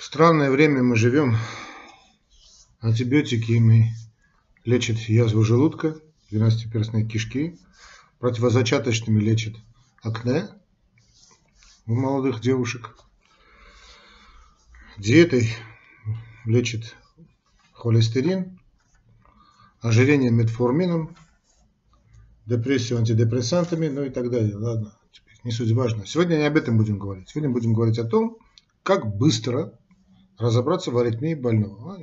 странное 0.00 0.50
время 0.50 0.82
мы 0.82 0.96
живем. 0.96 1.36
Антибиотики 2.80 3.52
ими 3.52 3.92
лечат 4.64 4.96
язву 4.96 5.44
желудка, 5.44 5.96
двенадцатиперстные 6.30 7.06
кишки. 7.06 7.58
Противозачаточными 8.18 9.20
лечат 9.20 9.56
акне 10.02 10.48
у 11.86 11.94
молодых 11.94 12.40
девушек. 12.40 12.96
Диетой 14.98 15.50
лечит 16.44 16.96
холестерин, 17.72 18.58
ожирение 19.80 20.30
метформином, 20.30 21.16
депрессию 22.44 22.98
антидепрессантами, 22.98 23.88
ну 23.88 24.04
и 24.04 24.10
так 24.10 24.30
далее. 24.30 24.56
Ладно, 24.56 24.94
не 25.44 25.50
суть 25.50 25.72
важно. 25.72 26.04
Сегодня 26.04 26.36
не 26.36 26.46
об 26.46 26.56
этом 26.56 26.76
будем 26.76 26.98
говорить. 26.98 27.30
Сегодня 27.30 27.50
будем 27.50 27.72
говорить 27.72 27.98
о 27.98 28.04
том, 28.04 28.36
как 28.82 29.16
быстро 29.16 29.78
разобраться 30.40 30.90
в 30.90 30.98
аритмии 30.98 31.34
больного. 31.34 31.98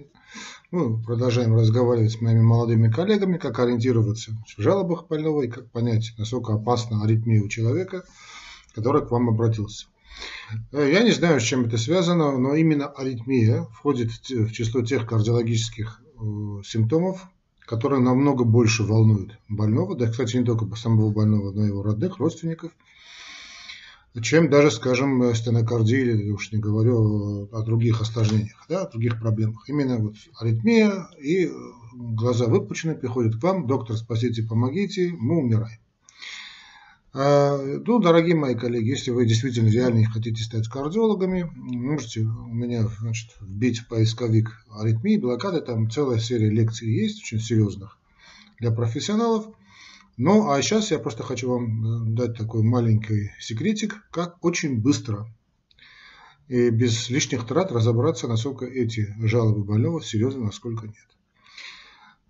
Мы 0.69 1.01
продолжаем 1.01 1.55
разговаривать 1.55 2.11
с 2.11 2.21
моими 2.21 2.41
молодыми 2.41 2.91
коллегами, 2.91 3.37
как 3.37 3.59
ориентироваться 3.59 4.31
в 4.57 4.61
жалобах 4.61 5.07
больного 5.07 5.43
и 5.43 5.47
как 5.47 5.69
понять, 5.71 6.13
насколько 6.17 6.53
опасна 6.53 7.03
аритмия 7.03 7.41
у 7.41 7.47
человека, 7.47 8.03
который 8.75 9.05
к 9.05 9.11
вам 9.11 9.29
обратился. 9.29 9.87
Э, 10.71 10.89
я 10.91 11.03
не 11.03 11.11
знаю, 11.11 11.39
с 11.39 11.43
чем 11.43 11.65
это 11.65 11.77
связано, 11.77 12.37
но 12.37 12.53
именно 12.55 12.87
аритмия 12.87 13.63
входит 13.73 14.11
в 14.11 14.51
число 14.51 14.81
тех 14.81 15.07
кардиологических 15.07 16.01
э, 16.01 16.61
симптомов, 16.65 17.27
которые 17.65 18.01
намного 18.01 18.43
больше 18.43 18.83
волнуют 18.83 19.39
больного, 19.47 19.95
да, 19.95 20.09
кстати, 20.09 20.37
не 20.37 20.43
только 20.43 20.73
самого 20.75 21.11
больного, 21.11 21.51
но 21.51 21.63
и 21.63 21.67
его 21.67 21.81
родных, 21.81 22.17
родственников– 22.17 22.71
чем 24.21 24.49
даже, 24.49 24.71
скажем, 24.71 25.33
стенокардия, 25.35 25.99
или 25.99 26.29
уж 26.31 26.51
не 26.51 26.59
говорю 26.59 27.49
о 27.51 27.61
других 27.63 28.01
осложнениях, 28.01 28.65
да, 28.69 28.83
о 28.83 28.89
других 28.89 29.19
проблемах. 29.19 29.67
Именно 29.69 29.97
вот 29.97 30.15
аритмия 30.39 31.07
и 31.21 31.49
глаза 31.93 32.45
выпучены, 32.45 32.95
приходят 32.95 33.35
к 33.35 33.43
вам, 33.43 33.67
доктор, 33.67 33.97
спасите, 33.97 34.43
помогите, 34.43 35.13
мы 35.17 35.37
умираем. 35.37 35.79
А, 37.13 37.57
ну, 37.57 37.99
дорогие 37.99 38.35
мои 38.35 38.53
коллеги, 38.53 38.89
если 38.89 39.09
вы 39.09 39.25
действительно 39.25 39.69
реально 39.69 40.05
хотите 40.05 40.43
стать 40.43 40.67
кардиологами, 40.67 41.49
можете 41.55 42.21
у 42.21 42.47
меня 42.53 42.87
значит, 42.99 43.31
вбить 43.41 43.79
в 43.79 43.87
поисковик 43.87 44.51
аритмии, 44.69 45.17
блокады, 45.17 45.61
там 45.61 45.89
целая 45.89 46.19
серия 46.19 46.51
лекций 46.51 46.87
есть, 46.87 47.23
очень 47.23 47.39
серьезных 47.39 47.97
для 48.59 48.71
профессионалов. 48.71 49.47
Ну, 50.17 50.49
а 50.49 50.59
сейчас 50.63 50.89
я 50.89 50.97
просто 50.97 51.21
хочу 51.21 51.47
вам 51.47 51.85
э, 51.85 52.15
дать 52.15 52.35
такой 52.35 52.63
маленький 52.63 53.31
секретик, 53.39 54.09
как 54.09 54.43
очень 54.43 54.81
быстро 54.81 55.31
и 56.47 56.71
без 56.71 57.09
лишних 57.11 57.45
трат 57.45 57.71
разобраться, 57.71 58.27
насколько 58.27 58.65
эти 58.65 59.13
жалобы 59.19 59.63
больного 59.63 60.01
серьезны, 60.01 60.45
насколько 60.45 60.87
нет. 60.87 61.07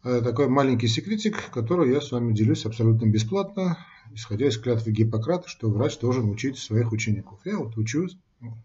Э, 0.03 0.21
такой 0.21 0.49
маленький 0.49 0.89
секретик, 0.89 1.49
который 1.52 1.93
я 1.93 2.02
с 2.02 2.11
вами 2.11 2.33
делюсь 2.33 2.65
абсолютно 2.65 3.05
бесплатно, 3.05 3.77
исходя 4.13 4.47
из 4.47 4.58
клятвы 4.58 4.91
Гиппократа, 4.91 5.47
что 5.47 5.69
врач 5.69 5.97
должен 5.99 6.30
учить 6.30 6.58
своих 6.58 6.91
учеников. 6.91 7.39
Я 7.45 7.58
вот 7.58 7.77
учусь, 7.77 8.17
ну, 8.41 8.58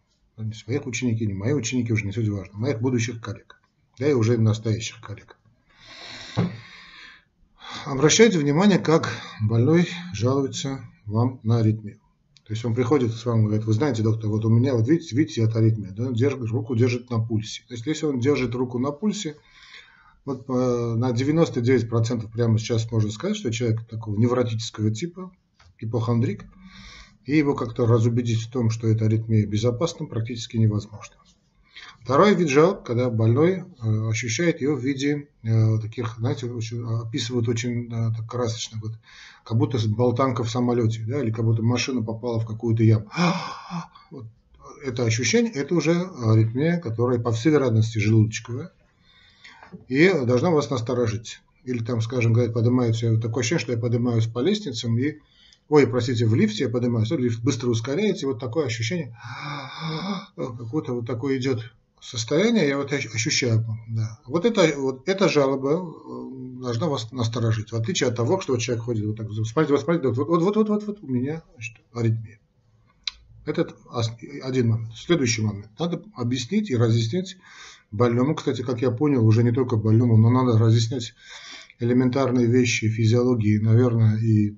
своих 0.53 0.85
учеников, 0.85 1.29
не 1.29 1.35
мои 1.35 1.53
ученики, 1.53 1.93
уже 1.93 2.07
не 2.07 2.13
суть 2.13 2.29
важно, 2.29 2.59
моих 2.59 2.81
будущих 2.81 3.21
коллег, 3.21 3.63
да 4.01 4.09
и 4.09 4.15
уже 4.15 4.37
настоящих 4.37 5.01
коллег 5.01 5.39
обращайте 7.93 8.39
внимание, 8.39 8.79
как 8.79 9.11
больной 9.41 9.87
жалуется 10.15 10.81
вам 11.05 11.41
на 11.43 11.59
аритмию. 11.59 11.99
То 12.45 12.55
есть 12.55 12.65
он 12.65 12.75
приходит 12.75 13.13
с 13.13 13.25
вами 13.25 13.43
и 13.43 13.45
говорит, 13.45 13.65
вы 13.67 13.73
знаете, 13.75 14.03
доктор, 14.03 14.31
вот 14.31 14.45
у 14.47 14.49
меня, 14.49 14.75
вот 14.75 14.89
видите, 14.89 15.15
видите, 15.15 15.43
это 15.43 15.59
аритмия, 15.59 15.91
да, 15.91 16.11
держит, 16.11 16.49
руку 16.49 16.75
держит 16.75 17.11
на 17.11 17.21
пульсе. 17.21 17.63
То 17.69 17.75
есть 17.75 17.87
если 17.87 18.07
он 18.07 18.19
держит 18.19 18.55
руку 18.55 18.79
на 18.79 18.93
пульсе, 18.93 19.37
вот 20.25 20.49
э, 20.49 20.95
на 20.97 21.11
99% 21.11 22.33
прямо 22.33 22.59
сейчас 22.59 22.91
можно 22.91 23.11
сказать, 23.11 23.37
что 23.37 23.53
человек 23.53 23.87
такого 23.87 24.17
невротического 24.17 24.91
типа, 24.91 25.31
ипохондрик, 25.79 26.47
и 27.27 27.37
его 27.37 27.55
как-то 27.55 27.87
разубедить 27.87 28.41
в 28.41 28.51
том, 28.51 28.71
что 28.71 28.89
эта 28.89 29.05
аритмия 29.05 29.45
безопасна, 29.45 30.07
практически 30.07 30.57
невозможно. 30.57 31.17
Второй 32.05 32.35
вид 32.35 32.49
жалоб, 32.49 32.83
когда 32.83 33.11
больной 33.11 33.63
э, 33.63 34.09
ощущает 34.09 34.61
ее 34.61 34.75
в 34.75 34.81
виде 34.81 35.29
э, 35.45 35.79
таких, 35.79 36.17
знаете, 36.19 36.47
очень, 36.47 36.85
описывают 36.85 37.49
очень 37.49 37.89
так 37.89 38.29
красочно, 38.29 38.81
вот, 38.83 38.93
как 39.45 39.57
будто 39.57 39.79
болтанка 39.89 40.43
в 40.43 40.51
самолете, 40.51 41.05
да, 41.07 41.23
или 41.23 41.31
как 41.31 41.45
будто 41.45 41.63
машина 41.63 42.03
попала 42.03 42.41
в 42.41 42.47
какую-то 42.47 42.83
яму. 42.83 43.09
Вот, 44.11 44.27
это 44.85 45.05
ощущение, 45.05 45.53
это 45.53 45.75
уже 45.75 45.93
аритмия, 46.25 46.79
которая, 46.79 47.19
по 47.19 47.33
всей 47.33 47.51
вероятности, 47.51 47.99
желудочковая, 47.99 48.73
и 49.89 50.13
должна 50.27 50.51
вас 50.51 50.69
насторожить. 50.71 51.41
Или 51.65 51.83
там, 51.83 52.03
скажем, 52.03 52.33
говорят, 52.35 52.53
поднимаются, 52.53 53.17
такое 53.17 53.41
ощущение, 53.41 53.63
что 53.63 53.73
я 53.73 53.79
поднимаюсь 53.79 54.27
по 54.27 54.41
лестницам 54.41 54.99
и 54.99 55.19
ой, 55.69 55.87
простите, 55.87 56.27
в 56.27 56.35
лифте 56.35 56.65
я 56.65 56.69
поднимаюсь, 56.69 57.11
лифт 57.11 57.43
быстро 57.43 57.71
ускоряется, 57.71 58.27
и 58.27 58.29
вот 58.29 58.41
такое 58.41 58.67
ощущение, 58.67 59.17
какое-то 60.37 60.93
вот 60.95 61.07
такое 61.07 61.39
идет 61.39 61.73
состояние, 62.03 62.69
я 62.69 62.77
вот 62.77 62.93
ощущаю. 62.93 63.65
Да. 63.89 64.19
Вот, 64.27 64.45
это, 64.45 64.75
вот 64.77 65.09
эта 65.09 65.29
жалоба 65.29 65.71
э, 65.71 66.61
должна 66.61 66.89
вас 66.89 67.13
насторожить, 67.13 67.73
в 67.73 67.77
отличие 67.77 68.09
от 68.09 68.17
того, 68.17 68.41
что 68.41 68.57
человек 68.57 68.85
ходит 68.85 69.07
вот 69.07 69.17
так, 69.17 69.29
смотрите, 69.33 69.73
вот, 69.73 69.81
смотрите, 69.83 70.09
вот, 70.09 70.17
вот, 70.17 70.43
вот, 70.43 70.57
вот, 70.57 70.69
вот, 70.69 70.87
вот 70.87 70.99
у 71.03 71.07
меня 71.07 71.43
значит, 71.55 71.77
аритмия. 71.93 72.41
Это 73.45 73.75
один 74.43 74.69
момент. 74.69 74.95
Следующий 74.97 75.43
момент. 75.43 75.69
Надо 75.79 76.03
объяснить 76.15 76.71
и 76.71 76.77
разъяснить 76.77 77.39
больному, 77.91 78.35
кстати, 78.35 78.63
как 78.63 78.83
я 78.83 78.91
понял, 78.91 79.27
уже 79.27 79.43
не 79.43 79.53
только 79.53 79.77
больному, 79.77 80.17
но 80.17 80.31
надо 80.31 80.59
разъяснять 80.59 81.15
элементарные 81.79 82.47
вещи 82.47 82.89
физиологии, 82.89 83.59
наверное, 83.59 84.17
и 84.19 84.51
э, 84.51 84.55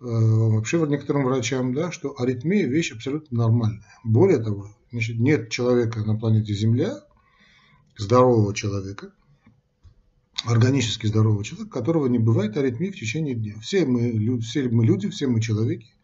вообще 0.00 0.78
некоторым 0.86 1.24
врачам, 1.24 1.74
да, 1.74 1.90
что 1.90 2.14
аритмия 2.18 2.66
вещь 2.66 2.92
абсолютно 2.92 3.38
нормальная. 3.38 3.86
Более 4.04 4.38
того, 4.38 4.70
Значит, 4.96 5.18
нет 5.18 5.50
человека 5.50 6.02
на 6.04 6.16
планете 6.16 6.54
Земля, 6.54 7.04
здорового 7.98 8.54
человека, 8.54 9.12
органически 10.46 11.06
здорового 11.06 11.44
человека, 11.44 11.70
которого 11.70 12.06
не 12.06 12.18
бывает 12.18 12.56
аритмии 12.56 12.88
в 12.88 12.98
течение 12.98 13.34
дня. 13.34 13.60
Все 13.60 13.84
мы, 13.84 14.40
все 14.40 14.70
мы 14.70 14.86
люди, 14.86 15.10
все 15.10 15.26
мы 15.26 15.42
человеки. 15.42 15.94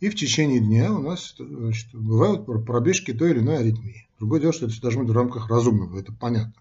И 0.00 0.10
в 0.10 0.14
течение 0.14 0.60
дня 0.60 0.92
у 0.92 1.00
нас 1.00 1.36
значит, 1.38 1.88
бывают 1.94 2.44
пробежки 2.66 3.14
той 3.14 3.30
или 3.30 3.38
иной 3.38 3.60
аритмии. 3.60 4.06
Другое 4.18 4.42
дело, 4.42 4.52
что 4.52 4.66
это 4.66 4.78
должно 4.82 5.04
быть 5.04 5.10
в 5.10 5.16
рамках 5.16 5.48
разумного, 5.48 5.98
это 5.98 6.12
понятно. 6.12 6.52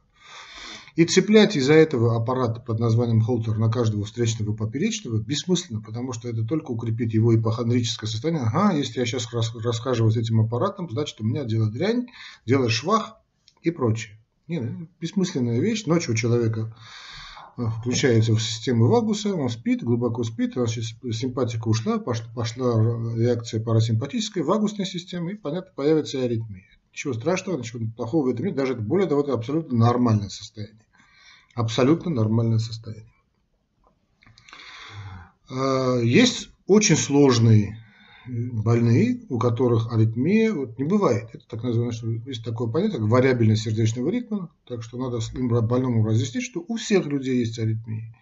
И 0.98 1.06
цеплять 1.06 1.56
из-за 1.56 1.74
этого 1.74 2.18
аппарат 2.18 2.66
под 2.66 2.80
названием 2.80 3.22
холтер 3.22 3.60
на 3.60 3.70
каждого 3.70 4.04
встречного 4.04 4.56
и 4.56 4.58
поперечного 4.58 5.20
бессмысленно, 5.20 5.80
потому 5.80 6.12
что 6.12 6.28
это 6.28 6.44
только 6.44 6.72
укрепит 6.72 7.14
его 7.14 7.36
ипохондрическое 7.36 8.10
состояние. 8.10 8.48
Ага, 8.48 8.76
если 8.76 9.02
я 9.02 9.06
сейчас 9.06 9.32
расхаживаю 9.32 10.12
с 10.12 10.18
этим 10.18 10.42
аппаратом, 10.42 10.90
значит 10.90 11.22
у 11.22 11.24
меня 11.24 11.44
дело 11.44 11.70
дрянь, 11.70 12.08
дело 12.48 12.68
швах 12.68 13.18
и 13.62 13.70
прочее. 13.70 14.18
Не, 14.48 14.60
ну, 14.60 14.88
бессмысленная 15.00 15.60
вещь. 15.60 15.86
Ночью 15.86 16.16
у 16.16 16.18
человека 16.18 16.76
э, 17.58 17.62
включается 17.80 18.34
в 18.34 18.42
систему 18.42 18.88
вагуса, 18.88 19.36
он 19.36 19.50
спит, 19.50 19.84
глубоко 19.84 20.24
спит, 20.24 20.54
значит, 20.56 20.86
симпатика 21.14 21.68
ушла, 21.68 22.00
пошла, 22.00 22.26
пошла 22.34 22.74
реакция 23.16 23.64
парасимпатической, 23.64 24.42
вагусной 24.42 24.88
системы, 24.88 25.34
и, 25.34 25.36
понятно, 25.36 25.72
появится 25.76 26.18
и 26.18 26.22
аритмия. 26.22 26.64
Ничего 26.92 27.14
страшного, 27.14 27.60
ничего 27.60 27.86
плохого 27.96 28.26
в 28.26 28.34
этом 28.34 28.48
нет, 28.48 28.56
даже 28.56 28.74
более 28.74 29.08
того, 29.08 29.22
это 29.22 29.34
абсолютно 29.34 29.78
нормальное 29.78 30.30
состояние 30.30 30.87
абсолютно 31.58 32.12
нормальное 32.12 32.60
состояние. 32.60 33.12
А, 35.50 35.98
есть 35.98 36.50
очень 36.68 36.96
сложные 36.96 37.84
больные, 38.28 39.22
у 39.30 39.40
которых 39.40 39.92
аритмия 39.92 40.54
вот, 40.54 40.78
не 40.78 40.84
бывает. 40.84 41.30
Это 41.34 41.48
так 41.48 41.64
называемое, 41.64 41.96
что 41.96 42.10
есть 42.30 42.44
такое 42.44 42.68
понятие, 42.68 43.00
как 43.00 43.08
вариабельность 43.10 43.64
сердечного 43.64 44.10
ритма. 44.10 44.52
Так 44.68 44.84
что 44.84 44.98
надо 44.98 45.20
им 45.34 45.48
больному 45.48 46.06
разъяснить, 46.06 46.44
что 46.44 46.64
у 46.68 46.76
всех 46.76 47.06
людей 47.06 47.40
есть 47.40 47.58
аритмии. 47.58 48.14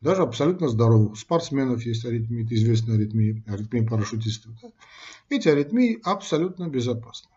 Даже 0.00 0.22
абсолютно 0.22 0.68
здоровых. 0.68 1.18
Спортсменов 1.18 1.84
есть 1.84 2.06
аритмия, 2.06 2.44
это 2.44 2.54
известная 2.54 2.96
аритмия, 2.96 3.42
аритмия 3.46 3.86
парашютистов. 3.86 4.52
Да? 4.62 4.70
Эти 5.28 5.48
аритмии 5.48 6.00
абсолютно 6.02 6.68
безопасны. 6.68 7.30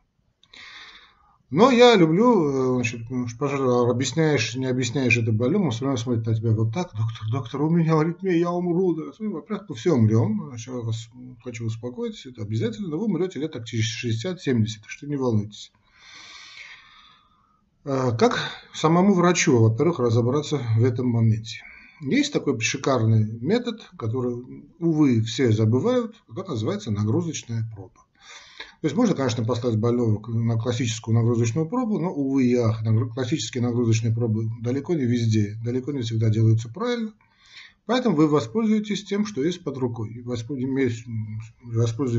Но 1.53 1.69
я 1.69 1.95
люблю, 1.95 2.49
э, 2.49 2.73
значит, 2.77 3.11
ну, 3.11 3.27
пожалуйста, 3.37 3.91
объясняешь, 3.91 4.55
не 4.55 4.65
объясняешь 4.65 5.15
это 5.17 5.31
больному, 5.31 5.69
все 5.69 5.85
равно 5.85 5.97
смотрит 5.97 6.25
на 6.25 6.33
тебя 6.33 6.49
вот 6.49 6.73
так, 6.73 6.91
доктор, 6.93 7.29
доктор, 7.31 7.61
у 7.61 7.69
меня 7.69 7.99
аритмия, 7.99 8.39
я 8.39 8.49
умру. 8.49 8.95
Да. 8.95 9.03
Во-первых, 9.19 9.69
мы 9.69 9.75
все 9.75 9.93
умрем, 9.93 10.51
я 10.55 10.73
вас 10.73 11.09
хочу 11.43 11.67
успокоить, 11.67 12.25
это 12.25 12.41
обязательно, 12.41 12.87
но 12.87 12.97
вы 12.97 13.05
умрете 13.05 13.37
лет 13.37 13.51
так 13.51 13.65
через 13.65 13.85
60-70, 14.03 14.65
так 14.81 14.89
что 14.89 15.05
не 15.05 15.15
волнуйтесь. 15.15 15.71
А, 17.85 18.13
как 18.13 18.39
самому 18.73 19.13
врачу, 19.13 19.59
во-первых, 19.59 19.99
разобраться 19.99 20.59
в 20.75 20.83
этом 20.83 21.05
моменте? 21.05 21.61
Есть 22.01 22.33
такой 22.33 22.59
шикарный 22.61 23.25
метод, 23.41 23.79
который, 23.99 24.43
увы, 24.79 25.21
все 25.21 25.51
забывают, 25.51 26.15
который 26.27 26.49
называется 26.49 26.89
нагрузочная 26.89 27.69
проба. 27.75 28.02
То 28.83 28.87
есть 28.87 28.97
можно, 28.97 29.15
конечно, 29.15 29.45
послать 29.45 29.77
больного 29.77 30.19
на 30.27 30.57
классическую 30.57 31.15
нагрузочную 31.15 31.69
пробу, 31.69 31.99
но, 31.99 32.11
увы 32.11 32.47
и 32.47 32.55
ах, 32.55 32.83
классические 33.13 33.63
нагрузочные 33.63 34.13
пробы 34.13 34.49
далеко 34.61 34.93
не 34.93 35.05
везде, 35.05 35.57
далеко 35.63 35.93
не 35.93 36.01
всегда 36.01 36.29
делаются 36.29 36.67
правильно. 36.67 37.13
Поэтому 37.85 38.17
вы 38.17 38.27
воспользуетесь 38.27 39.05
тем, 39.05 39.25
что 39.25 39.41
есть 39.41 39.63
под 39.63 39.77
рукой. 39.77 40.21
Воспользуйтесь 40.25 41.05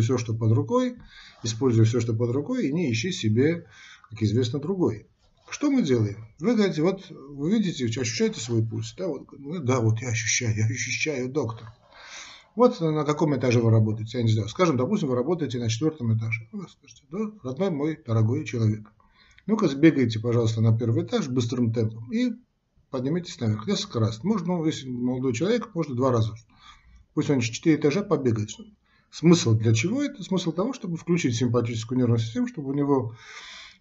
все, 0.05 0.17
что 0.17 0.33
под 0.33 0.53
рукой, 0.53 0.97
используя 1.43 1.85
все, 1.85 2.01
что 2.01 2.15
под 2.15 2.31
рукой, 2.31 2.69
и 2.69 2.73
не 2.73 2.91
ищи 2.91 3.13
себе, 3.13 3.67
как 4.09 4.23
известно, 4.23 4.59
другой. 4.59 5.07
Что 5.51 5.71
мы 5.71 5.83
делаем? 5.83 6.27
Вы 6.41 6.57
говорите, 6.57 6.81
вот 6.81 7.11
вы 7.11 7.51
видите, 7.51 7.85
ощущаете 7.85 8.41
свой 8.41 8.65
пульс? 8.67 8.95
Да, 8.97 9.09
вот, 9.09 9.29
да, 9.67 9.81
вот 9.81 10.01
я 10.01 10.09
ощущаю, 10.09 10.57
я 10.57 10.65
ощущаю, 10.65 11.29
доктор. 11.29 11.75
Вот 12.57 12.81
на 12.81 13.05
каком 13.05 13.37
этаже 13.37 13.61
вы 13.61 13.71
работаете, 13.71 14.19
я 14.19 14.25
не 14.25 14.31
знаю. 14.31 14.49
Скажем, 14.49 14.77
допустим, 14.77 15.09
вы 15.09 15.17
работаете 15.17 15.59
на 15.59 15.69
четвертом 15.69 16.17
этаже. 16.17 16.49
Вы 16.53 16.69
скажете, 16.69 17.03
да, 17.11 17.19
родной 17.43 17.71
мой 17.71 18.01
дорогой 18.07 18.45
человек. 18.45 18.93
Ну-ка, 19.47 19.69
сбегайте, 19.69 20.21
пожалуйста, 20.21 20.61
на 20.61 20.77
первый 20.77 21.05
этаж 21.05 21.29
быстрым 21.29 21.73
темпом 21.73 22.11
и 22.13 22.33
поднимитесь 22.91 23.41
наверх. 23.41 23.67
Несколько 23.67 24.01
раз. 24.01 24.23
Можно, 24.23 24.59
ну, 24.59 24.65
если 24.65 24.89
молодой 24.89 25.35
человек, 25.35 25.75
можно 25.75 25.97
два 25.97 26.13
раза. 26.13 26.33
Пусть 27.13 27.29
он 27.29 27.41
четыре 27.41 27.77
этажа 27.77 28.03
побегает. 28.03 28.51
Смысл 29.11 29.55
для 29.55 29.75
чего 29.75 30.03
это? 30.03 30.23
Смысл 30.23 30.53
того, 30.53 30.73
чтобы 30.73 30.97
включить 30.97 31.37
симпатическую 31.37 31.99
нервную 31.99 32.19
систему, 32.19 32.47
чтобы 32.47 32.71
у 32.71 32.75
него 32.75 33.15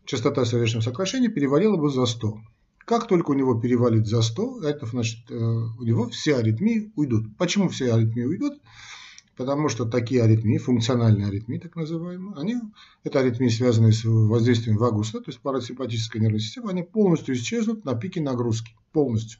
частота 0.05 0.45
сердечного 0.45 0.83
сокращения 0.83 1.29
перевалила 1.29 1.77
бы 1.77 1.89
за 1.89 2.05
100. 2.05 2.39
Как 2.85 3.07
только 3.07 3.31
у 3.31 3.33
него 3.33 3.59
перевалит 3.59 4.07
за 4.07 4.21
100, 4.21 4.63
это 4.63 4.85
значит, 4.85 5.19
э, 5.29 5.35
у 5.35 5.83
него 5.83 6.09
все 6.09 6.35
аритмии 6.37 6.91
уйдут. 6.95 7.37
Почему 7.37 7.69
все 7.69 7.93
аритмии 7.93 8.23
уйдут? 8.23 8.61
Потому 9.35 9.69
что 9.69 9.85
такие 9.85 10.21
аритмии, 10.21 10.57
функциональные 10.57 11.27
аритмии, 11.27 11.57
так 11.57 11.75
называемые, 11.75 12.35
они, 12.35 12.55
это 13.03 13.19
аритмии, 13.19 13.47
связанные 13.47 13.93
с 13.93 14.03
воздействием 14.03 14.77
вагуса, 14.77 15.21
то 15.21 15.31
есть 15.31 15.39
парасимпатической 15.39 16.21
нервной 16.21 16.39
системы, 16.39 16.69
они 16.69 16.83
полностью 16.83 17.33
исчезнут 17.33 17.83
на 17.83 17.95
пике 17.95 18.21
нагрузки. 18.21 18.75
Полностью. 18.91 19.39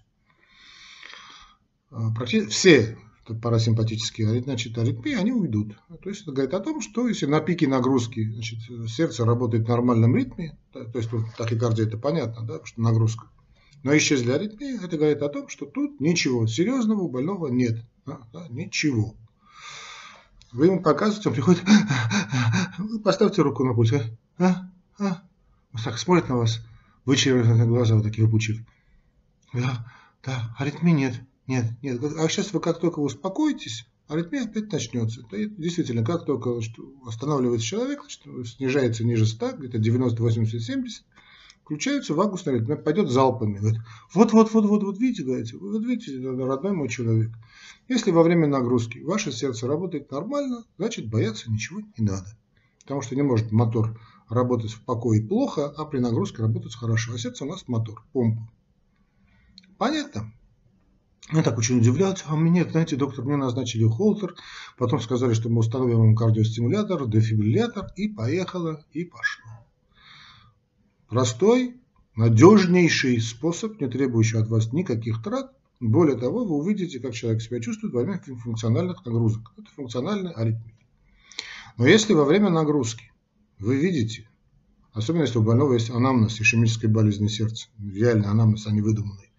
А, 1.91 2.11
все 2.49 2.97
парасимпатические 3.41 4.41
значит, 4.41 4.77
аритмии, 4.77 5.13
они 5.13 5.31
уйдут. 5.31 5.77
То 6.01 6.09
есть 6.09 6.23
это 6.23 6.31
говорит 6.31 6.53
о 6.53 6.59
том, 6.59 6.81
что 6.81 7.07
если 7.07 7.25
на 7.25 7.39
пике 7.39 7.67
нагрузки 7.67 8.29
значит, 8.31 8.59
сердце 8.89 9.25
работает 9.25 9.65
в 9.65 9.69
нормальном 9.69 10.15
ритме, 10.15 10.57
то 10.73 10.89
есть 10.95 11.09
тут 11.09 11.25
тахикардия 11.37 11.85
это 11.85 11.97
понятно, 11.97 12.45
да, 12.45 12.59
что 12.65 12.81
нагрузка, 12.81 13.27
но 13.83 13.95
исчезли 13.97 14.31
аритмии, 14.31 14.83
это 14.83 14.97
говорит 14.97 15.21
о 15.21 15.30
том, 15.30 15.50
что 15.50 15.65
тут 15.65 16.00
ничего 16.00 16.47
серьезного 16.47 17.01
у 17.01 17.09
больного 17.09 17.47
нет. 17.47 17.85
Да, 18.06 18.21
да, 18.31 18.47
ничего. 18.50 19.15
Вы 20.53 20.68
ему 20.68 20.81
показываете, 20.81 21.30
он 21.30 21.35
приходит, 21.35 21.63
поставьте 23.03 23.41
руку 23.41 23.63
на 23.63 23.74
пульс. 23.74 23.94
А? 23.94 24.01
А? 24.38 24.69
А? 25.00 25.24
Вот 25.74 25.83
так 25.83 25.97
смотрит 25.97 26.30
на 26.30 26.38
вас, 26.38 26.62
вычервленные 27.06 27.68
глаза 27.68 27.95
вот 27.95 28.03
такие 28.03 28.25
выпучив. 28.25 28.59
Да, 29.51 29.86
да, 30.24 30.56
аритмии 30.57 30.91
нет. 30.91 31.21
Нет, 31.47 31.65
нет. 31.81 32.01
А 32.03 32.29
сейчас 32.29 32.53
вы 32.53 32.62
как 32.62 32.79
только 32.79 33.00
успокоитесь, 33.00 33.86
аритмия 34.07 34.44
опять 34.44 34.71
начнется. 34.71 35.21
Это 35.21 35.45
действительно, 35.45 36.06
как 36.06 36.25
только 36.25 36.57
останавливается 37.06 37.68
человек, 37.68 38.03
снижается 38.45 39.03
ниже 39.03 39.25
100, 39.25 39.57
где-то 39.57 39.77
90, 39.77 40.21
80, 40.21 40.62
70, 40.62 41.03
включается 41.63 42.13
вагусный 42.13 42.60
ритм, 42.60 42.75
пойдет 42.75 43.10
залпами. 43.10 43.60
Вот, 44.13 44.33
вот, 44.33 44.51
вот, 44.51 44.65
вот, 44.65 44.83
вот, 44.83 45.00
видите, 45.00 45.24
говорите, 45.24 45.57
вот 45.57 45.83
видите, 45.83 46.19
родной 46.19 46.74
мой 46.74 46.89
человек. 46.89 47.31
Если 47.88 48.12
во 48.12 48.24
время 48.24 48.48
нагрузки 48.48 49.00
ваше 49.00 49.31
сердце 49.31 49.68
работает 49.68 50.12
нормально, 50.12 50.65
значит 50.77 51.10
бояться 51.10 51.50
ничего 51.51 51.81
не 51.98 52.06
надо. 52.06 52.27
Потому 52.81 53.01
что 53.01 53.15
не 53.15 53.21
может 53.21 53.51
мотор 53.51 54.00
работать 54.30 54.71
в 54.71 54.83
покое 54.83 55.25
плохо, 55.25 55.74
а 55.77 55.86
при 55.86 56.00
нагрузке 56.00 56.42
работать 56.42 56.75
хорошо. 56.75 57.13
А 57.13 57.18
сердце 57.18 57.45
у 57.45 57.48
нас 57.48 57.68
мотор, 57.68 58.04
помпа. 58.12 58.50
Понятно? 59.77 60.31
Я 61.31 61.42
так 61.44 61.57
очень 61.57 61.77
удивляются. 61.77 62.25
А 62.27 62.36
мне, 62.36 62.65
знаете, 62.65 62.98
доктор, 62.98 63.24
мне 63.24 63.38
назначили 63.38 63.88
холтер, 63.88 64.36
потом 64.77 65.00
сказали, 65.00 65.33
что 65.33 65.50
мы 65.50 65.60
установим 65.60 66.00
вам 66.00 66.15
кардиостимулятор, 66.15 67.07
дефибриллятор, 67.07 67.88
и 67.95 68.10
поехало, 68.10 68.83
и 68.92 69.06
пошло. 69.06 69.65
Простой, 71.07 71.75
надежнейший 72.15 73.19
способ, 73.21 73.79
не 73.79 73.88
требующий 73.88 74.38
от 74.38 74.47
вас 74.47 74.73
никаких 74.73 75.21
трат. 75.21 75.51
Более 75.79 76.17
того, 76.17 76.45
вы 76.45 76.55
увидите, 76.55 77.00
как 77.00 77.13
человек 77.13 77.41
себя 77.41 77.59
чувствует 77.59 77.94
во 77.94 78.01
время 78.01 78.19
функциональных 78.19 79.05
нагрузок. 79.05 79.51
Это 79.57 79.69
функциональная 79.75 80.31
аритмия. 80.31 80.73
Но 81.77 81.88
если 81.88 82.13
во 82.13 82.23
время 82.23 82.50
нагрузки 82.50 83.11
вы 83.59 83.77
видите, 83.77 84.29
особенно 84.94 85.23
если 85.23 85.39
у 85.39 85.44
больного 85.44 85.73
есть 85.73 85.89
анамнез 85.89 86.39
ишемической 86.39 86.89
болезни 86.89 87.27
сердца, 87.27 87.67
реальный 87.79 88.27
анамнез, 88.27 88.67
а 88.67 88.71
не 88.71 88.81
выдуманный, 88.81 89.31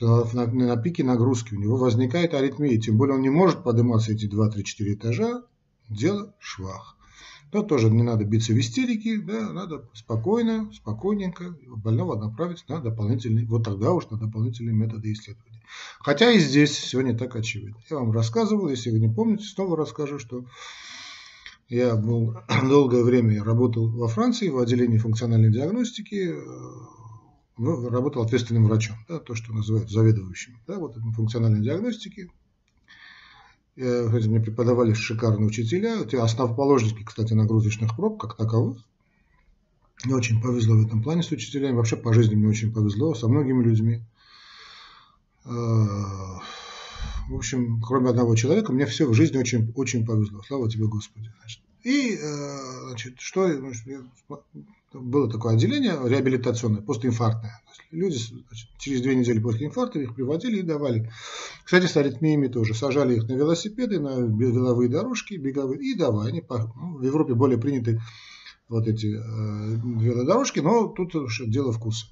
на, 0.00 0.46
на 0.46 0.76
пике 0.76 1.02
нагрузки 1.02 1.54
у 1.54 1.58
него 1.58 1.76
возникает 1.76 2.34
аритмия, 2.34 2.78
тем 2.78 2.98
более 2.98 3.14
он 3.14 3.22
не 3.22 3.30
может 3.30 3.62
подниматься 3.62 4.12
эти 4.12 4.26
2-3-4 4.26 4.94
этажа, 4.94 5.42
дело 5.88 6.34
швах. 6.38 6.95
Но 7.52 7.62
тоже 7.62 7.90
не 7.90 8.02
надо 8.02 8.24
биться 8.24 8.52
в 8.52 8.58
истерике, 8.58 9.18
да, 9.18 9.52
надо 9.52 9.88
спокойно, 9.94 10.70
спокойненько 10.72 11.56
больного 11.66 12.16
направить 12.16 12.64
на 12.68 12.80
дополнительные, 12.80 13.46
вот 13.46 13.64
тогда 13.64 13.92
уж 13.92 14.08
на 14.10 14.18
дополнительные 14.18 14.74
методы 14.74 15.12
исследования. 15.12 15.62
Хотя 16.00 16.30
и 16.32 16.38
здесь 16.38 16.70
все 16.70 17.00
не 17.00 17.12
так 17.16 17.36
очевидно. 17.36 17.76
Я 17.88 17.98
вам 17.98 18.12
рассказывал, 18.12 18.68
если 18.68 18.90
вы 18.90 18.98
не 18.98 19.08
помните, 19.08 19.44
снова 19.44 19.76
расскажу, 19.76 20.18
что 20.18 20.44
я 21.68 21.96
был 21.96 22.36
долгое 22.68 23.02
время 23.02 23.42
работал 23.42 23.88
во 23.88 24.08
Франции 24.08 24.48
в 24.48 24.58
отделении 24.58 24.98
функциональной 24.98 25.52
диагностики, 25.52 26.34
ну, 27.58 27.88
работал 27.88 28.22
ответственным 28.22 28.66
врачом, 28.66 28.96
да, 29.08 29.18
то, 29.18 29.34
что 29.34 29.52
называют 29.52 29.90
заведующим, 29.90 30.58
да, 30.66 30.78
вот 30.78 30.96
функциональной 31.14 31.62
диагностики. 31.62 32.30
Я, 33.76 34.06
кстати, 34.06 34.26
мне 34.26 34.40
преподавали 34.40 34.94
шикарные 34.94 35.46
учителя, 35.46 36.00
это 36.00 36.22
основоположники, 36.24 37.04
кстати, 37.04 37.34
нагрузочных 37.34 37.94
проб, 37.94 38.18
как 38.18 38.36
таковых. 38.36 38.78
Мне 40.04 40.14
очень 40.14 40.40
повезло 40.40 40.76
в 40.76 40.86
этом 40.86 41.02
плане 41.02 41.22
с 41.22 41.30
учителями, 41.30 41.74
вообще 41.76 41.96
по 41.96 42.12
жизни 42.14 42.34
мне 42.34 42.48
очень 42.48 42.72
повезло, 42.72 43.14
со 43.14 43.28
многими 43.28 43.62
людьми. 43.62 44.00
А, 45.44 46.40
в 47.28 47.34
общем, 47.34 47.80
кроме 47.80 48.10
одного 48.10 48.34
человека, 48.34 48.72
мне 48.72 48.86
все 48.86 49.06
в 49.06 49.14
жизни 49.14 49.36
очень, 49.36 49.72
очень 49.76 50.06
повезло. 50.06 50.42
Слава 50.42 50.70
тебе, 50.70 50.86
Господи. 50.86 51.30
Значит. 51.38 51.60
И, 51.82 52.18
э, 52.20 52.88
значит, 52.88 53.20
что, 53.20 53.52
значит, 53.58 53.84
было 55.00 55.30
такое 55.30 55.54
отделение 55.54 55.96
реабилитационное, 56.04 56.82
постинфарктное. 56.82 57.60
Люди 57.90 58.16
значит, 58.16 58.68
через 58.78 59.00
две 59.00 59.14
недели 59.14 59.38
после 59.38 59.66
инфаркта 59.66 60.00
их 60.00 60.14
приводили 60.14 60.58
и 60.58 60.62
давали. 60.62 61.10
Кстати, 61.64 61.86
с 61.86 61.96
аритмиями 61.96 62.48
тоже. 62.48 62.74
Сажали 62.74 63.16
их 63.16 63.28
на 63.28 63.32
велосипеды, 63.32 64.00
на 64.00 64.18
веловые 64.18 64.88
дорожки, 64.88 65.34
беговые, 65.34 65.80
и 65.80 65.94
давай. 65.94 66.28
Они 66.28 66.40
по, 66.40 66.72
ну, 66.76 66.98
в 66.98 67.02
Европе 67.04 67.34
более 67.34 67.58
приняты 67.58 68.00
вот 68.68 68.88
эти 68.88 69.06
э, 69.06 69.76
велодорожки, 70.00 70.60
но 70.60 70.88
тут 70.88 71.12
дело 71.46 71.72
вкуса. 71.72 72.06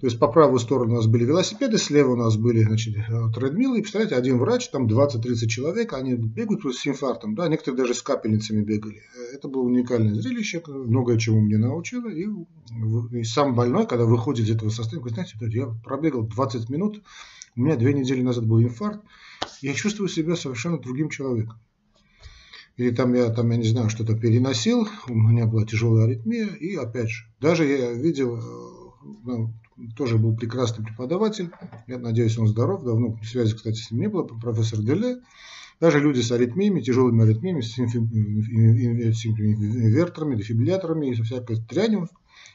То 0.00 0.06
есть 0.06 0.18
по 0.18 0.28
правую 0.28 0.58
сторону 0.60 0.94
у 0.94 0.96
нас 0.96 1.06
были 1.06 1.24
велосипеды, 1.24 1.76
слева 1.76 2.12
у 2.12 2.16
нас 2.16 2.36
были 2.38 2.62
значит, 2.62 2.94
тредмилы. 3.34 3.78
И 3.78 3.82
представляете, 3.82 4.16
один 4.16 4.38
врач, 4.38 4.70
там 4.70 4.86
20-30 4.86 5.46
человек, 5.46 5.92
они 5.92 6.14
бегают 6.14 6.62
с 6.74 6.86
инфарктом, 6.86 7.34
да, 7.34 7.48
некоторые 7.48 7.82
даже 7.82 7.92
с 7.92 8.00
капельницами 8.00 8.62
бегали. 8.62 9.02
Это 9.34 9.48
было 9.48 9.60
уникальное 9.60 10.14
зрелище, 10.14 10.62
многое 10.66 11.18
чему 11.18 11.40
мне 11.40 11.58
научило. 11.58 12.08
И, 12.08 12.26
и 13.12 13.24
сам 13.24 13.54
больной, 13.54 13.86
когда 13.86 14.06
выходит 14.06 14.46
из 14.46 14.56
этого 14.56 14.70
состояния, 14.70 15.02
говорит, 15.02 15.28
знаете, 15.38 15.58
я 15.58 15.66
пробегал 15.84 16.22
20 16.22 16.70
минут, 16.70 17.02
у 17.56 17.60
меня 17.60 17.76
две 17.76 17.92
недели 17.92 18.22
назад 18.22 18.46
был 18.46 18.62
инфаркт, 18.62 19.04
я 19.60 19.74
чувствую 19.74 20.08
себя 20.08 20.34
совершенно 20.34 20.78
другим 20.78 21.10
человеком. 21.10 21.58
Или 22.78 22.90
там 22.90 23.12
я, 23.12 23.28
там, 23.28 23.50
я 23.50 23.58
не 23.58 23.68
знаю, 23.68 23.90
что-то 23.90 24.16
переносил, 24.16 24.88
у 25.08 25.14
меня 25.14 25.44
была 25.44 25.66
тяжелая 25.66 26.06
аритмия, 26.06 26.46
и 26.46 26.74
опять 26.76 27.10
же, 27.10 27.26
даже 27.38 27.66
я 27.66 27.92
видел 27.92 28.38
э, 28.38 28.80
ну, 29.24 29.52
тоже 29.96 30.18
был 30.18 30.36
прекрасный 30.36 30.84
преподаватель. 30.84 31.50
Я 31.86 31.98
надеюсь, 31.98 32.36
он 32.38 32.46
здоров. 32.46 32.84
Давно 32.84 33.18
связи, 33.24 33.54
кстати, 33.54 33.80
с 33.80 33.90
ним 33.90 34.00
не 34.00 34.08
было. 34.08 34.24
Профессор 34.24 34.80
Деле. 34.80 35.20
Даже 35.80 35.98
люди 35.98 36.20
с 36.20 36.30
аритмиями, 36.30 36.82
тяжелыми 36.82 37.24
аритмиями, 37.24 37.62
с 37.62 37.78
инверторами, 37.78 40.36
дефибрилляторами 40.36 41.06
и 41.06 41.14
со 41.14 41.22
всякой 41.22 41.56
трянью 41.56 42.10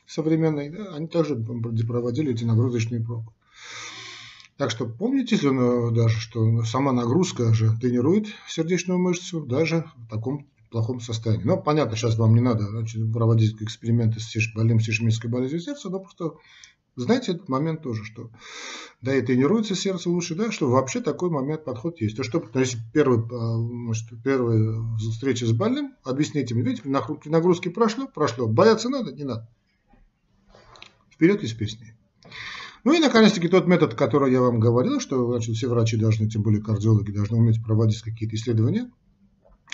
современной, 0.06 0.70
да, 0.70 0.94
они 0.94 1.08
также 1.08 1.36
проводили 1.36 2.34
эти 2.34 2.44
нагрузочные 2.44 3.04
пробы. 3.04 3.32
Так 4.58 4.70
что 4.70 4.86
помните 4.86 5.40
даже, 5.92 6.20
что 6.20 6.64
сама 6.66 6.92
нагрузка 6.92 7.52
же 7.54 7.76
тренирует 7.82 8.28
сердечную 8.48 9.00
мышцу 9.00 9.44
даже 9.44 9.86
в 9.98 10.08
таком 10.08 10.46
плохом 10.70 11.00
состоянии. 11.00 11.46
Но 11.46 11.58
понятно, 11.58 11.98
сейчас 11.98 12.18
вам 12.18 12.36
не 12.36 12.42
надо 12.42 12.68
проводить 13.12 13.60
эксперименты 13.62 14.20
с 14.20 14.54
больным 14.54 14.80
с 14.80 15.26
болезнью 15.26 15.62
сердца, 15.62 15.90
но 15.90 16.00
просто 16.00 16.36
знаете 16.96 17.34
этот 17.34 17.50
момент 17.50 17.82
тоже, 17.82 18.04
что 18.04 18.30
да, 19.02 19.16
и 19.16 19.22
тренируется 19.22 19.76
сердце 19.76 20.10
лучше, 20.10 20.36
да, 20.36 20.52
что 20.52 20.70
вообще 20.70 21.02
такой 21.02 21.30
момент, 21.30 21.64
подход 21.66 22.00
есть. 22.02 22.16
То, 22.16 22.24
что, 22.24 22.40
то 22.40 22.60
есть 22.60 22.78
первый, 22.94 23.20
значит, 23.86 24.10
первая 24.24 24.82
встреча 24.98 25.46
с 25.46 25.52
больным, 25.52 25.94
объясните 26.04 26.56
мне, 26.56 26.64
видите, 26.64 26.90
нагрузки 27.26 27.70
прошло, 27.70 28.08
прошло, 28.08 28.48
бояться 28.48 28.90
надо, 28.90 29.12
не 29.12 29.24
надо. 29.24 29.50
Вперед 31.12 31.44
из 31.44 31.54
песни. 31.54 31.96
Ну 32.84 32.94
и, 32.94 33.00
наконец-таки, 33.00 33.48
тот 33.48 33.68
метод, 33.68 33.96
который 33.96 34.32
я 34.32 34.42
вам 34.42 34.60
говорил, 34.60 35.00
что 35.00 35.32
значит, 35.32 35.56
все 35.56 35.68
врачи 35.68 35.98
должны, 35.98 36.30
тем 36.30 36.44
более 36.44 36.62
кардиологи, 36.62 37.12
должны 37.12 37.38
уметь 37.38 37.64
проводить 37.64 38.02
какие-то 38.02 38.36
исследования, 38.36 38.92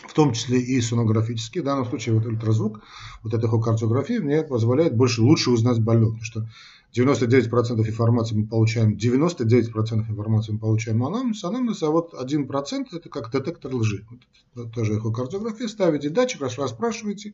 в 0.08 0.14
том 0.14 0.34
числе 0.34 0.62
и 0.62 0.80
сонографические. 0.82 1.62
В 1.62 1.66
данном 1.66 1.86
случае 1.86 2.16
вот 2.16 2.26
ультразвук, 2.26 2.82
вот 3.22 3.34
эта 3.34 3.48
эхокардиография 3.48 4.22
мне 4.22 4.44
позволяет 4.44 4.96
больше, 4.96 5.22
лучше 5.22 5.52
узнать 5.52 5.80
больного, 5.80 6.12
потому 6.12 6.24
что 6.24 6.50
99% 6.96 7.88
информации 7.88 8.36
мы 8.36 8.48
получаем, 8.48 8.96
99% 8.96 10.10
информации 10.10 10.52
мы 10.52 10.60
получаем 10.60 11.04
анамнез, 11.06 11.44
анамнез, 11.44 11.82
а 11.84 11.90
вот 11.90 12.14
1% 12.14 12.86
это 12.92 13.10
как 13.10 13.32
детектор 13.32 13.74
лжи. 13.74 14.06
Вот, 14.56 14.74
тоже 14.74 14.98
эхокардиография, 14.98 15.68
ставите 15.68 16.10
датчик, 16.10 16.42
раз 16.42 16.58
расспрашиваете, 16.58 17.34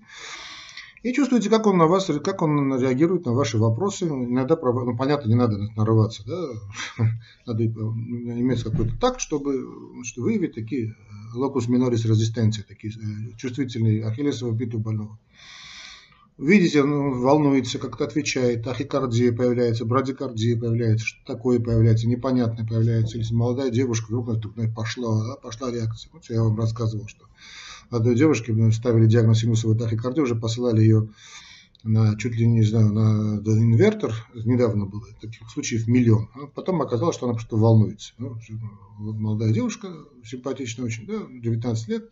и 1.03 1.13
чувствуете, 1.13 1.49
как 1.49 1.67
он 1.67 1.77
на 1.77 1.87
вас, 1.87 2.09
как 2.23 2.41
он 2.41 2.79
реагирует 2.79 3.25
на 3.25 3.33
ваши 3.33 3.57
вопросы. 3.57 4.05
Иногда, 4.05 4.57
ну, 4.61 4.97
понятно, 4.97 5.29
не 5.29 5.35
надо 5.35 5.57
нарываться, 5.75 6.23
да? 6.25 7.05
надо 7.45 7.63
э, 7.63 7.67
иметь 7.67 8.63
какой-то 8.63 8.97
такт, 8.99 9.21
чтобы 9.21 10.03
что 10.03 10.21
выявить 10.23 10.55
такие 10.55 10.95
локус 11.33 11.67
минорис 11.67 12.03
резистенции, 12.05 12.63
такие 12.63 12.93
э, 12.93 13.37
чувствительные 13.37 14.05
ахиллесовую 14.05 14.57
пяту 14.57 14.79
больного. 14.79 15.19
Видите, 16.37 16.83
он 16.83 17.19
волнуется, 17.19 17.79
как-то 17.79 18.03
отвечает, 18.03 18.63
тахикардия 18.63 19.31
появляется, 19.31 19.85
брадикардия 19.85 20.55
появляется, 20.55 21.05
что 21.07 21.25
такое 21.25 21.59
появляется, 21.59 22.07
непонятное 22.07 22.65
появляется. 22.65 23.17
Если 23.17 23.33
молодая 23.33 23.71
девушка 23.71 24.05
вдруг 24.07 24.27
наступная 24.27 24.71
пошла, 24.71 25.23
да, 25.25 25.35
пошла 25.35 25.71
реакция. 25.71 26.11
Вот 26.13 26.29
я 26.29 26.43
вам 26.43 26.55
рассказывал, 26.57 27.07
что 27.07 27.25
одной 27.89 28.15
девушке 28.15 28.53
ставили 28.71 29.07
диагноз 29.07 29.39
синусовой 29.39 29.77
тахикардии, 29.77 30.21
уже 30.21 30.35
посылали 30.35 30.81
ее 30.81 31.09
на 31.83 32.15
чуть 32.17 32.35
ли 32.35 32.45
не 32.45 32.63
знаю, 32.63 32.91
на 32.91 33.37
инвертор, 33.37 34.13
недавно 34.33 34.85
было, 34.85 35.05
таких 35.21 35.49
случаев 35.49 35.87
миллион. 35.87 36.29
А 36.35 36.47
потом 36.47 36.81
оказалось, 36.81 37.15
что 37.15 37.25
она 37.25 37.33
просто 37.33 37.55
волнуется. 37.55 38.13
Ну, 38.17 38.37
молодая 38.99 39.53
девушка, 39.53 39.89
симпатичная 40.23 40.85
очень, 40.85 41.07
да, 41.07 41.19
19 41.29 41.87
лет, 41.87 42.11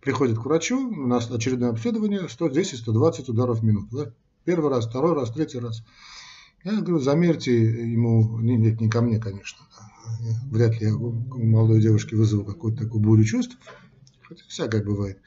приходит 0.00 0.38
к 0.38 0.44
врачу, 0.44 0.88
у 0.88 1.06
нас 1.06 1.30
очередное 1.30 1.70
обследование, 1.70 2.22
110-120 2.22 3.30
ударов 3.30 3.60
в 3.60 3.64
минуту. 3.64 3.96
Да? 3.96 4.12
Первый 4.44 4.70
раз, 4.70 4.86
второй 4.86 5.14
раз, 5.14 5.30
третий 5.30 5.58
раз. 5.58 5.82
Я 6.64 6.80
говорю, 6.80 6.98
замерьте 6.98 7.54
ему, 7.56 8.38
нет, 8.40 8.80
не 8.80 8.88
ко 8.90 9.00
мне, 9.00 9.18
конечно, 9.18 9.64
вряд 10.50 10.78
ли 10.80 10.88
я 10.88 10.94
у 10.94 11.12
молодой 11.42 11.80
девушки 11.80 12.14
вызову 12.14 12.44
какую-то 12.44 12.84
такую 12.84 13.02
бурю 13.02 13.24
чувств, 13.24 13.56
хотя 14.22 14.42
всякое 14.48 14.84
бывает. 14.84 15.20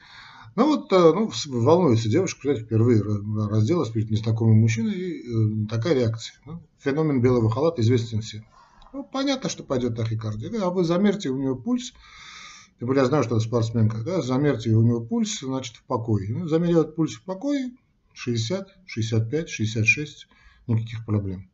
Ну 0.56 0.66
вот, 0.66 0.92
э, 0.92 0.96
ну, 0.96 1.30
волнуется 1.46 2.08
девушка, 2.08 2.40
кстати, 2.40 2.60
впервые 2.60 3.02
разделалась 3.02 3.90
перед 3.90 4.10
незнакомым 4.10 4.58
мужчиной, 4.58 4.94
и 4.94 5.64
э, 5.64 5.66
такая 5.68 5.94
реакция. 5.94 6.36
Ну, 6.46 6.62
феномен 6.78 7.20
белого 7.20 7.50
халата 7.50 7.82
известен 7.82 8.20
всем. 8.20 8.44
Ну, 8.92 9.02
понятно, 9.02 9.50
что 9.50 9.64
пойдет 9.64 9.96
тахикардия. 9.96 10.52
А 10.62 10.70
вы 10.70 10.84
замерьте 10.84 11.30
у 11.30 11.36
нее 11.36 11.56
пульс, 11.56 11.92
тем 12.78 12.88
более 12.88 13.02
я 13.02 13.06
знаю, 13.06 13.22
что 13.22 13.36
это 13.36 13.44
спортсменка, 13.44 14.02
да, 14.02 14.20
замерьте 14.20 14.70
у 14.70 14.82
него 14.82 15.00
пульс, 15.00 15.40
значит, 15.40 15.76
в 15.76 15.84
покое. 15.84 16.28
Ну, 16.30 16.48
замерил 16.48 16.84
пульс 16.84 17.14
в 17.14 17.22
покое, 17.22 17.72
60, 18.14 18.68
65, 18.86 19.48
66, 19.48 20.26
никаких 20.66 21.04
проблем. 21.04 21.48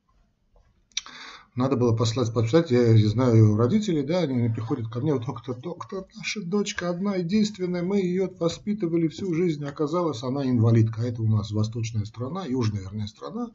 Надо 1.57 1.77
было 1.77 1.97
послать, 1.97 2.33
почитать, 2.33 2.71
я, 2.71 2.93
я 2.93 3.09
знаю 3.09 3.57
родителей, 3.57 4.03
да, 4.03 4.21
они, 4.21 4.39
они 4.39 4.55
приходят 4.55 4.89
ко 4.89 5.01
мне, 5.01 5.19
доктор, 5.19 5.57
доктор, 5.57 6.07
наша 6.17 6.43
дочка 6.43 6.89
одна 6.89 7.17
единственная, 7.17 7.83
мы 7.83 7.99
ее 7.99 8.31
воспитывали 8.39 9.09
всю 9.09 9.35
жизнь, 9.35 9.65
оказалось, 9.65 10.23
она 10.23 10.49
инвалидка, 10.49 11.03
а 11.03 11.07
это 11.07 11.23
у 11.23 11.27
нас 11.27 11.51
восточная 11.51 12.05
страна, 12.05 12.47
южная, 12.47 12.83
вернее, 12.83 13.09
страна, 13.09 13.51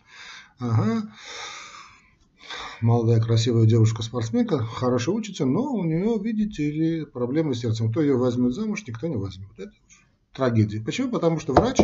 ага, 0.60 1.04
молодая 2.82 3.20
красивая 3.22 3.66
девушка-спортсменка, 3.66 4.60
хорошо 4.60 5.14
учится, 5.14 5.46
но 5.46 5.64
у 5.74 5.84
нее, 5.84 6.18
видите 6.22 6.72
ли, 6.72 7.06
проблемы 7.06 7.56
с 7.56 7.60
сердцем. 7.60 7.92
Кто 7.92 8.02
ее 8.02 8.18
возьмет 8.18 8.54
замуж, 8.54 8.84
никто 8.88 9.08
не 9.08 9.18
возьмет. 9.18 9.50
Это 9.58 9.72
трагедия. 10.34 10.82
Почему? 10.82 11.12
Потому 11.12 11.40
что 11.40 11.54
врач 11.54 11.80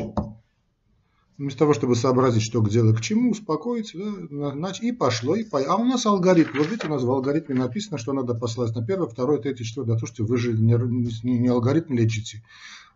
вместо 1.42 1.60
того, 1.60 1.74
чтобы 1.74 1.96
сообразить, 1.96 2.44
что 2.44 2.62
к 2.62 2.70
делу, 2.70 2.94
к 2.94 3.02
чему, 3.02 3.32
успокоиться, 3.32 3.98
да, 3.98 4.72
и 4.82 4.92
пошло, 4.92 5.36
и 5.36 5.44
пошло. 5.44 5.74
А 5.74 5.76
у 5.76 5.84
нас 5.86 6.06
алгоритм, 6.06 6.58
вот 6.58 6.68
видите, 6.68 6.88
у 6.88 6.92
нас 6.92 7.02
в 7.02 7.10
алгоритме 7.10 7.56
написано, 7.56 7.98
что 7.98 8.14
надо 8.14 8.36
послать 8.36 8.76
на 8.76 8.86
первое, 8.86 9.08
второе, 9.08 9.40
третье, 9.40 9.64
четвертое. 9.64 9.94
Да, 9.94 9.98
слушайте, 9.98 10.24
вы 10.24 10.38
же 10.38 10.54
не, 10.54 10.76
не, 11.24 11.40
не 11.40 11.48
алгоритм 11.48 11.94
лечите, 11.94 12.44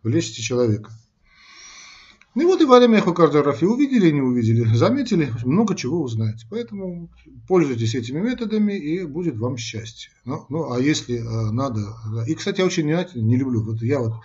вы 0.03 0.12
лечите 0.12 0.43
человека. 0.43 0.91
Ну 2.36 2.42
и 2.42 2.46
вот 2.46 2.62
и 2.62 2.65
во 2.65 2.80
время 2.80 3.00
эхокардиографии 3.00 3.65
увидели, 3.65 4.12
не 4.12 4.22
увидели, 4.22 4.65
заметили, 4.75 5.32
много 5.46 5.74
чего 5.74 6.01
узнаете. 6.01 6.46
Поэтому 6.50 7.10
пользуйтесь 7.48 7.96
этими 7.96 8.20
методами 8.20 8.74
и 8.74 9.06
будет 9.06 9.38
вам 9.38 9.56
счастье. 9.56 10.12
Ну, 10.25 10.46
ну 10.50 10.74
а 10.74 10.80
если 10.80 11.20
э, 11.20 11.51
надо... 11.51 11.96
И, 12.27 12.36
кстати, 12.36 12.60
я 12.60 12.65
очень 12.65 12.88
не, 12.88 13.08
не 13.15 13.38
люблю, 13.38 13.63
вот 13.63 13.82
я 13.82 14.00
вот 14.00 14.15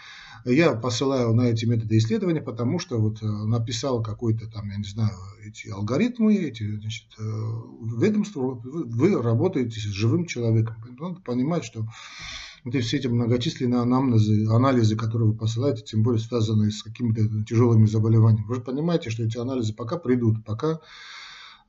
я 0.44 0.72
посылаю 0.72 1.34
на 1.34 1.42
эти 1.42 1.66
методы 1.66 1.98
исследования, 1.98 2.40
потому 2.40 2.78
что 2.78 2.98
вот 2.98 3.22
э, 3.22 3.26
написал 3.26 4.02
какой-то 4.02 4.50
там, 4.50 4.68
я 4.70 4.76
не 4.76 4.88
знаю, 4.88 5.16
эти 5.44 5.68
алгоритмы, 5.68 6.34
эти 6.34 6.78
значит, 6.78 7.06
э, 7.18 7.22
ведомства, 7.98 8.40
вы, 8.40 8.84
вы 8.84 9.22
работаете 9.22 9.78
с 9.78 9.84
живым 9.84 10.26
человеком. 10.26 10.76
Надо 10.98 11.20
понимать, 11.20 11.64
что 11.64 11.86
вот 12.64 12.74
все 12.74 12.98
эти 12.98 13.06
многочисленные 13.06 13.80
анамнезы, 13.80 14.46
анализы, 14.46 14.96
которые 14.96 15.30
вы 15.30 15.36
посылаете, 15.36 15.82
тем 15.82 16.02
более 16.02 16.20
связанные 16.20 16.70
с 16.70 16.82
какими-то 16.82 17.44
тяжелыми 17.44 17.86
заболеваниями, 17.86 18.46
вы 18.46 18.56
же 18.56 18.60
понимаете, 18.60 19.10
что 19.10 19.22
эти 19.22 19.38
анализы 19.38 19.74
пока 19.74 19.96
придут, 19.96 20.44
пока 20.44 20.80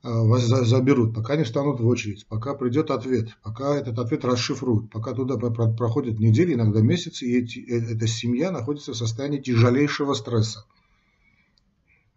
Э, 0.04 0.08
вас 0.08 0.42
заберут, 0.42 1.14
пока 1.14 1.36
не 1.36 1.44
встанут 1.44 1.80
в 1.80 1.86
очередь, 1.86 2.26
пока 2.26 2.54
придет 2.54 2.90
ответ, 2.90 3.36
пока 3.42 3.76
этот 3.76 4.00
ответ 4.00 4.24
расшифруют, 4.24 4.90
пока 4.90 5.12
туда 5.12 5.36
проходят 5.36 6.18
недели, 6.18 6.54
иногда 6.54 6.80
месяцы, 6.80 7.24
и 7.24 7.38
эти, 7.38 7.60
э, 7.60 7.94
эта 7.94 8.08
семья 8.08 8.50
находится 8.50 8.92
в 8.92 8.96
состоянии 8.96 9.38
тяжелейшего 9.38 10.14
стресса. 10.14 10.64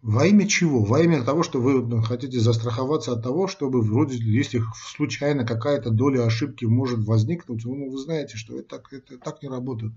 Во 0.06 0.24
имя 0.24 0.46
чего? 0.46 0.84
Во 0.84 1.02
имя 1.02 1.24
того, 1.24 1.42
что 1.42 1.60
вы 1.60 2.00
хотите 2.04 2.38
застраховаться 2.38 3.10
от 3.10 3.24
того, 3.24 3.48
чтобы 3.48 3.82
вроде, 3.82 4.16
если 4.16 4.62
случайно 4.92 5.44
какая-то 5.44 5.90
доля 5.90 6.24
ошибки 6.24 6.64
может 6.64 7.00
возникнуть, 7.00 7.64
ну, 7.64 7.90
вы 7.90 7.98
знаете, 7.98 8.36
что 8.36 8.56
это 8.56 8.80
это 8.92 9.18
так 9.18 9.42
не 9.42 9.48
работает. 9.48 9.92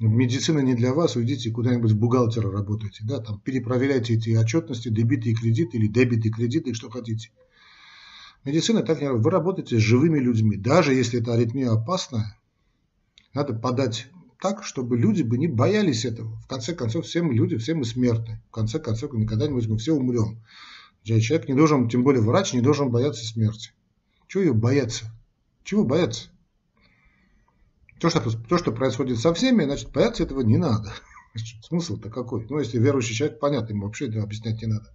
Медицина 0.00 0.60
не 0.60 0.74
для 0.74 0.94
вас, 0.94 1.16
уйдите 1.16 1.50
куда-нибудь 1.50 1.92
в 1.92 1.98
бухгалтера 1.98 2.50
работайте, 2.50 3.04
да, 3.04 3.20
там 3.20 3.38
перепроверяйте 3.38 4.14
эти 4.14 4.34
отчетности, 4.34 4.88
дебиты 4.88 5.32
и 5.32 5.34
кредиты, 5.34 5.76
или 5.76 5.86
дебиты 5.86 6.28
и 6.28 6.32
кредиты, 6.32 6.72
что 6.72 6.88
хотите. 6.88 7.30
Медицина 8.42 8.82
так 8.82 9.02
не 9.02 9.08
работает. 9.08 9.24
Вы 9.26 9.30
работаете 9.32 9.76
с 9.78 9.82
живыми 9.82 10.18
людьми. 10.18 10.56
Даже 10.56 10.94
если 10.94 11.20
эта 11.20 11.34
аритмия 11.34 11.68
опасная, 11.68 12.38
надо 13.34 13.52
подать 13.52 14.08
так, 14.40 14.64
чтобы 14.64 14.98
люди 14.98 15.22
бы 15.22 15.38
не 15.38 15.48
боялись 15.48 16.04
этого. 16.04 16.36
В 16.42 16.46
конце 16.46 16.74
концов, 16.74 17.06
все 17.06 17.22
мы 17.22 17.34
люди, 17.34 17.56
все 17.56 17.74
мы 17.74 17.84
смертны. 17.84 18.40
В 18.48 18.50
конце 18.50 18.78
концов, 18.78 19.12
никогда-нибудь 19.12 19.66
мы 19.68 19.78
все 19.78 19.92
умрем. 19.92 20.42
Человек 21.04 21.48
не 21.48 21.54
должен, 21.54 21.88
тем 21.88 22.02
более 22.02 22.22
врач, 22.22 22.52
не 22.52 22.60
должен 22.60 22.90
бояться 22.90 23.24
смерти. 23.24 23.70
Чего 24.26 24.42
ее 24.42 24.52
бояться? 24.54 25.06
Чего 25.62 25.84
бояться? 25.84 26.28
То 28.00 28.10
что, 28.10 28.20
то, 28.20 28.58
что 28.58 28.72
происходит 28.72 29.18
со 29.18 29.32
всеми, 29.32 29.64
значит, 29.64 29.90
бояться 29.90 30.24
этого 30.24 30.40
не 30.40 30.58
надо. 30.58 30.92
Смысл-то 31.62 32.10
какой? 32.10 32.46
Ну, 32.50 32.58
если 32.58 32.78
верующий 32.78 33.14
человек, 33.14 33.38
понятно, 33.38 33.72
ему 33.72 33.86
вообще 33.86 34.08
это 34.08 34.22
объяснять 34.22 34.60
не 34.60 34.66
надо. 34.66 34.90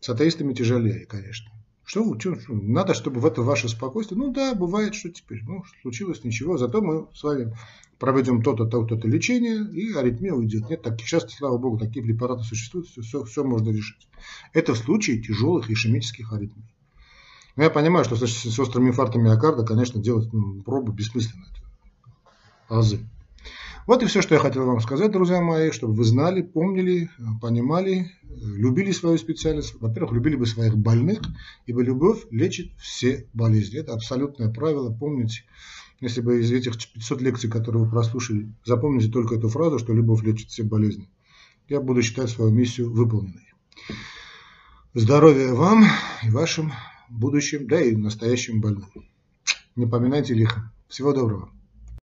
С 0.00 0.08
атеистами 0.08 0.54
тяжелее, 0.54 1.06
конечно. 1.06 1.50
Что, 1.84 2.18
что, 2.18 2.38
что, 2.40 2.52
надо, 2.52 2.94
чтобы 2.94 3.20
в 3.20 3.26
это 3.26 3.42
ваше 3.42 3.68
спокойствие, 3.68 4.18
ну 4.18 4.32
да, 4.32 4.54
бывает, 4.54 4.94
что 4.94 5.10
теперь, 5.10 5.42
ну, 5.44 5.62
случилось 5.82 6.24
ничего, 6.24 6.58
зато 6.58 6.80
мы 6.80 7.06
с 7.14 7.22
вами 7.22 7.56
проведем 7.98 8.42
то-то, 8.42 8.66
то-то 8.66 9.08
лечение, 9.08 9.68
и 9.72 9.92
аритмия 9.94 10.32
уйдет. 10.32 10.68
Нет, 10.68 10.82
так, 10.82 11.00
сейчас, 11.00 11.30
слава 11.32 11.58
богу, 11.58 11.78
такие 11.78 12.04
препараты 12.04 12.42
существуют, 12.42 12.88
все, 12.88 13.24
все 13.24 13.44
можно 13.44 13.70
решить. 13.70 14.08
Это 14.52 14.74
в 14.74 14.78
случае 14.78 15.22
тяжелых 15.22 15.70
ишемических 15.70 16.32
аритмий. 16.32 16.64
Но 17.56 17.62
я 17.62 17.70
понимаю, 17.70 18.04
что 18.04 18.16
с, 18.16 18.26
с 18.26 18.58
острым 18.58 18.88
инфарктом 18.88 19.24
миокарда, 19.24 19.64
конечно, 19.64 20.00
делать 20.00 20.30
ну, 20.32 20.62
пробы 20.62 20.92
бессмысленно. 20.92 21.46
Азы. 22.68 23.00
Вот 23.86 24.02
и 24.02 24.06
все, 24.06 24.20
что 24.20 24.34
я 24.34 24.40
хотел 24.40 24.66
вам 24.66 24.80
сказать, 24.80 25.12
друзья 25.12 25.40
мои, 25.40 25.70
чтобы 25.70 25.94
вы 25.94 26.04
знали, 26.04 26.42
помнили, 26.42 27.08
понимали, 27.40 28.10
любили 28.28 28.90
свою 28.90 29.16
специальность. 29.16 29.80
Во-первых, 29.80 30.12
любили 30.12 30.34
бы 30.34 30.44
своих 30.44 30.76
больных, 30.76 31.20
ибо 31.66 31.82
любовь 31.82 32.26
лечит 32.32 32.72
все 32.78 33.28
болезни. 33.32 33.78
Это 33.78 33.94
абсолютное 33.94 34.52
правило, 34.52 34.92
помните. 34.92 35.44
Если 36.00 36.20
бы 36.20 36.40
из 36.40 36.52
этих 36.52 36.74
500 36.92 37.22
лекций, 37.22 37.50
которые 37.50 37.84
вы 37.84 37.90
прослушали, 37.90 38.52
запомните 38.64 39.10
только 39.10 39.36
эту 39.36 39.48
фразу, 39.48 39.78
что 39.78 39.94
любовь 39.94 40.22
лечит 40.22 40.50
все 40.50 40.62
болезни, 40.62 41.08
я 41.68 41.80
буду 41.80 42.02
считать 42.02 42.30
свою 42.30 42.50
миссию 42.50 42.92
выполненной. 42.92 43.52
Здоровья 44.94 45.52
вам 45.52 45.84
и 46.22 46.30
вашим 46.30 46.72
будущим, 47.08 47.66
да 47.66 47.80
и 47.80 47.96
настоящим 47.96 48.60
больным. 48.60 48.88
Не 49.74 49.86
поминайте 49.86 50.34
лихо. 50.34 50.72
Всего 50.88 51.12
доброго. 51.12 51.55